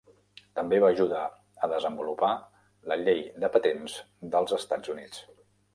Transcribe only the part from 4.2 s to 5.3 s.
dels Estats Units.